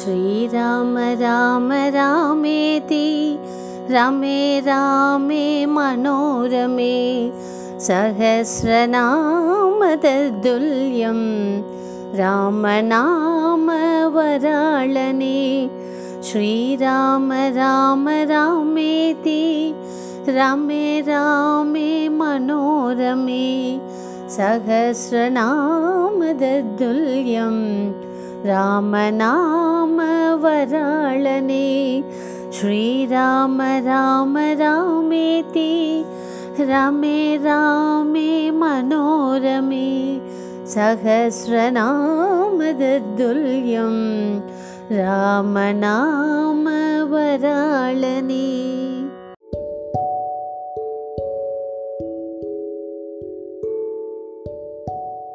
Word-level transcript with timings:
श्रीराम 0.00 0.94
राम 1.20 1.72
रामेति 1.94 3.08
रमे 3.90 4.60
रामे 4.66 5.44
मनोरमे 5.76 6.94
सहस्रनाम 7.86 9.78
तद्दुल्यं 10.04 11.20
रामनामवराळने 12.20 12.88
श्रीराम 16.30 17.28
राम 17.58 18.08
रामेति 18.32 19.44
रमे 20.38 20.84
रामे 21.10 21.90
मनोरमे 22.18 23.48
ராமநாம 28.44 29.96
வராளனே. 30.42 32.04
ஸ்ரீராம 32.48 33.82
ராம 33.84 34.54
ராமேதி 34.54 36.04
ரமே 36.56 37.38
ராமே 37.38 38.52
மனோரமே. 38.62 40.20
சகசிரநாமதுல்யம் 40.74 41.62
ராமநாம 44.88 46.64
வராளனே. 47.10 48.68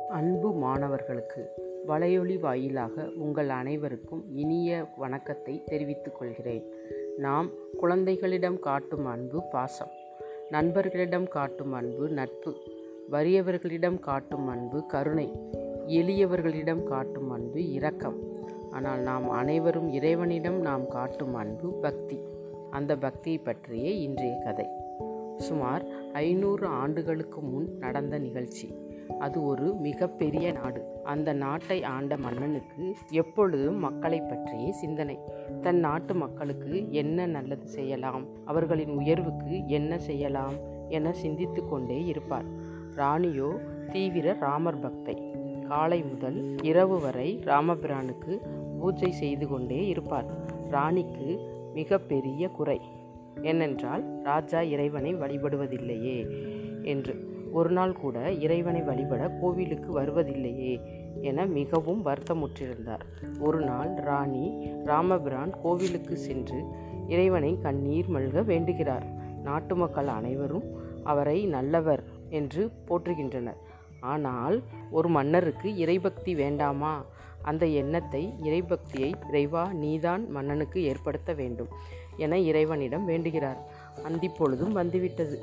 அன்பு 0.09 0.53
மாணவர்களுக்கு 0.53 1.51
வலையொலி 1.87 2.39
வாயிலாக 2.39 3.11
உங்கள் 3.15 3.49
அனைவருக்கும் 3.49 4.25
இனிய 4.33 4.85
வணக்கத்தை 4.97 5.63
தெரிவித்துக் 5.65 6.17
கொள்கிறேன். 6.17 6.63
நாம் 7.17 7.49
குழந்தைகளிடம் 7.77 8.59
காட்டும் 8.59 9.05
அன்பு 9.05 9.43
பாசம் 9.51 9.89
நண்பர்களிடம் 10.49 11.27
காட்டும் 11.27 11.73
அன்பு 11.73 12.09
நட்பு 12.09 12.55
வறியவர்களிடம் 13.11 13.99
காட்டும் 13.99 14.47
அன்பு 14.47 14.85
கருணை 14.85 15.31
எளியவர்களிடம் 15.87 16.83
காட்டும் 16.83 17.29
அன்பு 17.29 17.71
இரக்கம். 17.71 18.19
ஆனால் 18.71 18.99
நாம் 18.99 19.29
அனைவரும் 19.29 19.89
இறைவனிடம் 19.91 20.61
நாம் 20.61 20.87
காட்டும் 20.87 21.33
அன்பு 21.33 21.73
பக்தி. 21.73 22.19
அந்த 22.69 22.95
பக்தியை 22.95 23.37
பற்றியே 23.37 24.01
இன்றைய 24.01 24.35
கதை. 24.43 24.65
சுமார் 25.37 25.85
ஐநூறு 26.13 26.67
ஆண்டுகளுக்கு 26.67 27.41
முன் 27.41 27.77
நடந்த 27.79 28.19
நிகழ்ச்சி. 28.19 28.84
அது 29.19 29.45
ஒரு 29.45 29.73
மிகப்பெரிய 29.75 30.51
நாடு. 30.51 30.85
அந்த 31.03 31.33
நாட்டை 31.33 31.83
ஆண்ட 31.83 32.17
மன்னனுக்கு 32.17 32.95
எப்பொழுதும் 33.09 33.79
மக்களை 33.79 34.19
பற்றியே 34.19 34.71
சிந்தனை. 34.71 35.19
தன் 35.61 35.79
நாட்டு 35.79 36.13
மக்களுக்கு 36.13 36.91
என்ன 36.91 37.25
நல்லது 37.25 37.67
செய்யலாம்? 37.67 38.25
அவர்களின் 38.45 38.89
உயர்வுக்கு 38.89 39.67
என்ன 39.67 39.97
செய்யலாம்? 39.97 40.73
என 40.89 41.11
சிந்தித்து 41.11 41.67
கொண்டே 41.67 42.05
இருப்பார். 42.05 42.45
ராணியோ 42.95 43.57
தீவிர 43.91 44.37
ராமர் 44.39 44.79
பக்தை. 44.79 45.33
காலை 45.61 46.03
முதல் 46.03 46.55
இரவு 46.63 46.99
வரை 46.99 47.39
ராமபிரானுக்கு 47.43 48.39
பூஜை 48.79 49.11
செய்து 49.11 49.47
கொண்டே 49.47 49.87
இருப்பார். 49.87 50.25
ராணிக்கு 50.69 51.39
மிக 51.73 51.97
பெரிய 51.97 52.47
குறை. 52.47 52.81
ஏனென்றால் 53.41 54.21
ராஜா 54.23 54.61
இறைவனை 54.61 55.15
வழிபடுவதில்லையே 55.15 56.27
என்று. 56.83 57.34
ஒரு 57.55 57.69
நாள் 57.69 57.93
கூட 57.93 58.31
இறைவனை 58.45 58.81
வழிபட 58.81 59.23
கோவிலுக்கு 59.41 59.89
வருவதில்லையே 59.99 60.73
என 61.21 61.45
மிகவும் 61.45 62.01
வருத்தமுற்றிருந்தார். 62.05 63.03
ஒரு 63.39 63.59
நாள் 63.61 63.91
ராணி 64.07 64.45
ராமபிரான் 64.83 65.53
கோவிலுக்கு 65.61 66.17
சென்று 66.17 66.59
இறைவனை 67.07 67.51
கண்ணீர் 67.61 68.09
மல்க 68.09 68.43
வேண்டுகிறார். 68.45 69.05
நாட்டு 69.43 69.75
மக்கள் 69.75 70.07
அனைவரும் 70.07 70.67
அவரை 71.03 71.45
நல்லவர் 71.45 72.03
என்று 72.29 72.71
போற்றுகின்றனர். 72.87 73.61
ஆனால் 73.99 74.57
ஒரு 74.91 75.09
மன்னருக்கு 75.09 75.69
இறைபக்தி 75.85 76.35
வேண்டாமா? 76.35 76.93
அந்த 77.41 77.65
எண்ணத்தை 77.81 78.23
இறைபக்தியை 78.43 79.11
இறைவா 79.27 79.63
நீதான் 79.73 80.23
மன்னனுக்கு 80.29 80.79
ஏற்படுத்த 80.83 81.33
வேண்டும் 81.33 81.71
என 82.17 82.39
இறைவனிடம் 82.39 83.05
வேண்டுகிறார். 83.05 83.61
அந்திப்பொழுதும் 84.07 84.71
வந்துவிட்டது. 84.71 85.37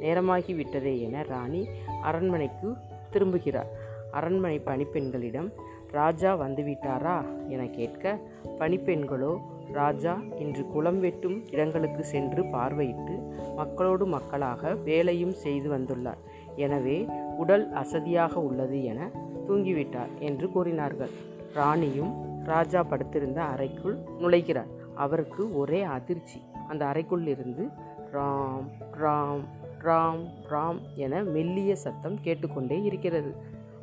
நேரமாகிவிட்டதே 0.00 1.00
என 1.00 1.22
ராணி 1.22 1.68
அரண்மனைக்கு 2.02 2.74
திரும்புகிறார் 3.12 3.70
அரண்மனை 4.10 4.60
பணிப்பெண்களிடம் 4.66 5.52
ராஜா 5.90 6.36
வந்துவிட்டாரா? 6.36 7.24
என 7.48 7.64
கேட்க 7.64 8.18
பணிப்பெண்களோ 8.58 9.38
ராஜா 9.72 10.18
இன்று 10.38 10.66
குளம் 10.66 11.00
வெட்டும் 11.00 11.46
இடங்களுக்கு 11.50 12.04
சென்று 12.04 12.42
பார்வையிட்டு 12.42 13.14
மக்களோடு 13.56 14.06
மக்களாக 14.06 14.74
வேலையும் 14.74 15.32
செய்து 15.32 15.76
வந்துள்ளார். 15.76 16.18
எனவே 16.56 17.06
உடல் 17.36 17.72
அசதியாக 17.72 18.40
உள்ளது 18.40 18.84
என 18.84 19.10
தூங்கிவிட்டார் 19.48 20.18
என்று 20.18 20.50
கூறினார்கள். 20.50 21.10
ராணியும் 21.54 22.42
ராஜா 22.44 22.82
படுத்திருந்த 22.82 23.42
அறைக்குள் 23.42 23.98
நுழைகிறார். 24.20 24.70
அவருக்கு 24.94 25.56
ஒரே 25.56 25.82
அதிர்ச்சி. 25.82 26.42
அந்த 26.68 26.84
அறைக்குள் 26.84 27.26
இருந்து 27.26 27.68
ராம் 28.12 28.68
ராம் 28.92 29.44
ராம் 29.82 30.24
ராம் 30.50 30.80
என 30.94 31.22
மெல்லிய 31.22 31.76
சத்தம் 31.76 32.20
கேட்டுக்கொண்டே 32.20 32.82
இருக்கிறது. 32.82 33.34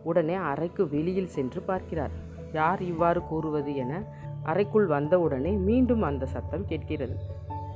உடனே 0.03 0.33
அறைக்கு 0.33 0.89
வெளியில் 0.89 1.27
சென்று 1.27 1.61
பார்க்கிறார். 1.61 2.11
யார் 2.53 2.81
இவ்வாறு 2.81 3.23
கூறுவது 3.23 3.75
என 3.75 4.03
அறைக்குள் 4.43 4.85
வந்தவுடனே 4.85 5.51
மீண்டும் 5.51 6.01
அந்த 6.01 6.25
சத்தம் 6.25 6.65
கேட்கிறது. 6.65 7.15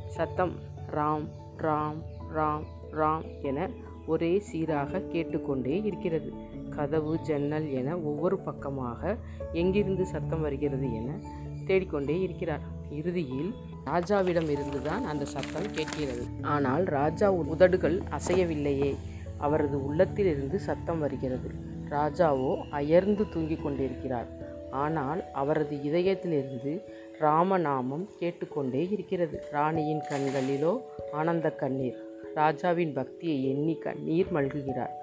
சத்தம் 0.07 0.51
ராம் 0.91 1.27
ராம் 1.57 2.01
ராம் 2.35 2.63
ராம் 2.91 3.23
என 3.41 3.69
ஒரே 4.05 4.39
சீராக 4.39 4.99
கேட்டுக்கொண்டே 4.99 5.81
இருக்கிறது. 5.81 6.33
கதவு 6.69 7.19
ஜன்னல் 7.19 7.71
என 7.71 7.97
ஒவ்வொரு 7.97 8.37
பக்கமாக 8.39 9.17
எங்கிருந்து 9.53 10.05
சத்தம் 10.05 10.41
வருகிறது 10.41 10.93
என 10.93 11.19
தேடிக்கொண்டே 11.65 12.19
இருக்கிறார். 12.19 12.76
இறுதியில் 12.91 13.53
ராஜாவிடம் 13.85 14.49
இருந்துதான் 14.49 15.05
அந்த 15.05 15.25
சத்தம் 15.25 15.71
கேட்கிறது. 15.71 16.25
ஆனால் 16.41 16.83
ராஜா 16.83 17.31
உதடுகள் 17.31 18.01
அசையவில்லையே. 18.11 18.95
அவரது 19.37 19.85
உள்ளத்திலிருந்து 19.85 20.59
சத்தம் 20.59 20.99
வருகிறது. 20.99 21.49
ராஜாவோ 21.89 22.69
அயர்ந்து 22.69 23.29
தூங்கிக் 23.29 23.63
கொண்டிருக்கிறார். 23.63 24.45
ஆனால் 24.71 25.31
அவரது 25.31 25.75
இதயத்திலிருந்து 25.75 26.81
ராமநாமம் 27.19 28.07
கேட்டுக்கொண்டே 28.19 28.89
இருக்கிறது. 28.89 29.43
ராணியின் 29.51 30.01
கண்களிலோ 30.09 30.81
ஆனந்த 31.11 31.49
கண்ணீர். 31.49 32.05
ராஜாவின் 32.35 32.93
பக்தியை 32.93 33.49
எண்ணி 33.49 33.75
கண்ணீர் 33.75 34.27
மல்குகிறார். 34.33 34.95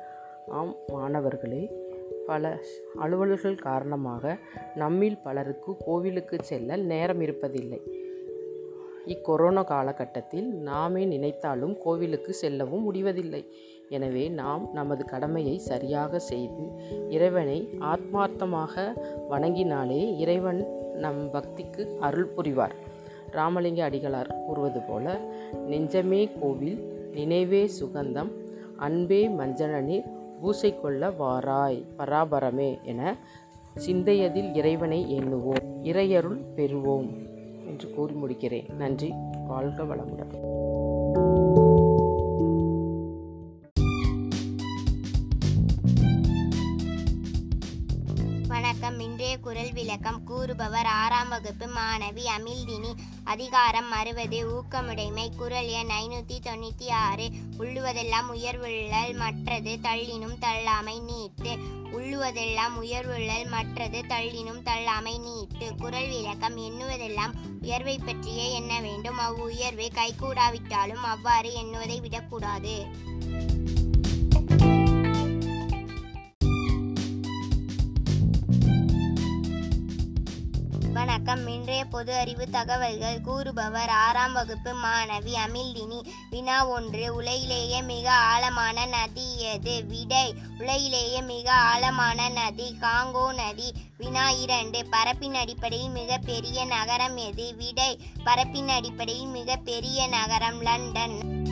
ஆம் 0.49 0.75
மாணவர்களே 0.89 1.84
பல 2.27 2.61
அலுவல்கள் 3.01 3.55
காரணமாக 3.55 4.37
நம்மில் 4.75 5.19
பலருக்கு 5.23 5.77
கோவிலுக்கு 5.85 6.37
செல்ல 6.41 6.77
நேரம் 6.77 7.21
இருப்பதில்லை. 7.21 7.81
இக்கொரோனா 9.07 9.65
காலகட்டத்தில் 9.65 10.55
நாமே 10.55 11.05
நினைத்தாலும் 11.05 11.79
கோவிலுக்கு 11.79 12.33
செல்லவும் 12.33 12.83
முடிவதில்லை. 12.83 13.47
எனவே 13.89 14.29
நாம் 14.29 14.71
நமது 14.73 15.05
கடமையை 15.05 15.59
சரியாக 15.59 16.19
செய்து 16.19 16.65
இறைவனை 17.09 17.69
ஆத்மார்த்தமாக 17.81 18.93
வணங்கினாலே 19.31 20.19
இறைவன் 20.19 20.67
நம் 20.95 21.31
பக்திக்கு 21.33 21.99
அருள் 21.99 22.33
புரிவார். 22.37 22.75
ராமலிங்க 23.31 23.91
அடிகளார் 23.91 24.45
கூறுவது 24.47 24.81
போல 24.81 25.21
நெஞ்சமே 25.69 26.29
கோவில் 26.41 26.79
நினைவே 27.12 27.70
சுகந்தம் 27.81 28.31
அன்பே 28.77 29.29
மஞ்சளநீர் 29.29 30.23
பூசை 30.44 30.81
கொள்ள 30.81 31.08
வாராய் 31.08 31.87
பராபரமே 31.99 32.82
என 32.82 33.17
சிந்தையதில் 33.75 34.55
இறைவனை 34.55 35.19
எண்ணுவோம். 35.19 35.64
இறையருள் 35.82 36.41
பெறுவோம் 36.56 37.08
என்று 37.67 37.91
கூறி 37.91 38.14
முடிக்கிறேன். 38.14 38.75
நன்றி. 38.75 39.12
வாழ்க 39.46 39.82
வளமுடன். 39.82 40.32
குரல் 49.40 49.72
விளக்கம். 49.72 50.25
கூறுபவர் 50.25 50.86
ஆறாம் 50.86 51.28
வகுப்பு 51.28 51.66
மாணவி 51.66 52.25
அமில்தினி 52.38 52.94
அதிகாரம் 53.25 53.90
அறுபது. 53.90 54.60
ஊக்கமுடைமை. 54.60 55.36
குரல் 55.36 55.66
எண் 55.66 55.90
ஐநூற்றி 55.90 56.38
தொண்ணூற்றி 56.42 56.88
ஆறு. 56.88 57.31
உள்ளுவதெல்லாம் 57.58 58.28
உயர்வுள்ளல் 58.34 59.16
மற்றது 59.16 59.78
தள்ளினும் 59.82 60.38
தள்ளாமை 60.38 61.00
நீட்டு. 61.00 61.56
உள்ளுவதெல்லாம் 61.92 62.75
உயர்வுள்ளல் 62.82 63.48
மற்றது 63.48 64.04
தள்ளினும் 64.08 64.62
தள்ளாமை 64.62 65.19
நீட்டு. 65.19 65.75
குரல் 65.75 66.08
விளக்கம். 66.08 66.58
எண்ணுவதெல்லாம் 66.58 67.32
உயர்வை 67.62 67.98
பற்றியே 67.98 68.52
எண்ண 68.52 68.81
வேண்டும். 68.81 69.19
அவ்வுயர்வை 69.19 69.88
கைகூடாவிட்டாலும் 69.94 71.04
அவ்வாறு 71.04 71.50
எண்ணுவதை 71.50 72.00
விடக்கூடாது. 72.00 72.86
வணக்கம். 81.25 81.53
இன்றைய 81.53 81.85
பொது 81.85 82.15
அறிவு 82.15 82.50
தகவல்கள் 82.50 83.21
கூறுபவர் 83.21 83.88
ஆறாம் 83.88 84.32
வகுப்பு 84.32 84.73
மாணவி 84.73 85.35
அமில்தினி. 85.47 86.05
வினா 86.31 86.67
ஒன்று. 86.67 87.15
உலகிலேயே 87.15 87.82
மிக 87.82 88.11
ஆழமான 88.11 88.87
நதி 88.87 89.38
எது? 89.38 89.85
விடை. 89.85 90.35
உலகிலேயே 90.59 91.23
மிக 91.23 91.53
ஆழமான 91.53 92.29
நதி 92.29 92.76
காங்கோ 92.81 93.35
நதி. 93.35 93.73
வினா 93.99 94.31
இரண்டு. 94.31 94.87
பரப்பின் 94.91 95.35
அடிப்படையில் 95.35 95.91
மிக 95.91 96.19
பெரிய 96.19 96.65
நகரம் 96.65 97.17
எது? 97.17 97.55
விடை. 97.56 97.99
பரப்பின் 98.25 98.69
அடிப்படையில் 98.69 99.27
மிக 99.27 99.56
பெரிய 99.56 100.09
நகரம் 100.09 100.62
லண்டன். 100.62 101.43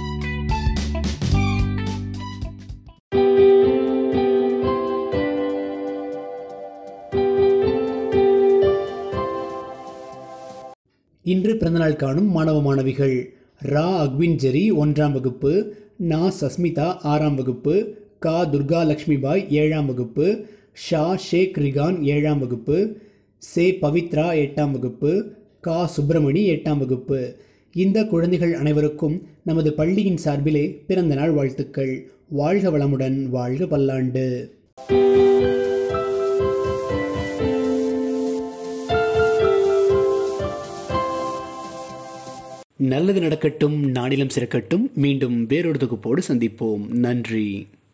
இன்று 11.32 11.56
பிறந்தநாள் 11.56 11.96
காணும் 11.96 12.30
மாணவ 12.30 12.62
மாணவிகள். 12.62 13.32
ரா. 13.64 13.96
அக்வின் 13.98 14.36
ஜெரி 14.42 14.72
ஒன்றாம் 14.72 15.12
வகுப்பு. 15.12 15.74
நா. 15.96 16.32
சஸ்மிதா 16.40 16.96
ஆறாம் 17.02 17.34
வகுப்பு. 17.34 17.96
கா. 18.18 18.46
துர்கா 18.46 18.84
லக்ஷ்மிபாய் 18.86 19.50
ஏழாம் 19.50 19.86
வகுப்பு. 19.86 20.46
ஷா. 20.72 21.16
ஷேக் 21.16 21.56
ரிகான் 21.56 22.02
ஏழாம் 22.02 22.38
வகுப்பு. 22.38 22.96
சே. 23.38 23.78
பவித்ரா 23.82 24.34
எட்டாம் 24.34 24.70
வகுப்பு. 24.70 25.32
கா. 25.60 25.90
சுப்பிரமணி 25.96 26.46
எட்டாம் 26.54 26.78
வகுப்பு. 26.78 27.36
இந்த 27.72 28.04
குழந்தைகள் 28.04 28.54
அனைவருக்கும் 28.54 29.22
நமது 29.42 29.72
பள்ளியின் 29.72 30.18
சார்பிலே 30.24 30.82
பிறந்தநாள் 30.86 31.30
வாழ்த்துக்கள். 31.30 32.10
வாழ்க 32.28 32.70
வளமுடன் 32.70 33.22
வாழ்க 33.22 33.66
பல்லாண்டு. 33.66 34.54
நல்லது 42.92 43.20
நடக்கட்டும் 43.20 43.78
நானிலம் 43.92 44.34
சிறக்கட்டும். 44.36 44.92
மீண்டும் 44.94 45.46
வேறொரு 45.46 45.78
தொகுப்போடு 45.78 46.22
சந்திப்போம். 46.28 46.88
நன்றி. 46.88 47.66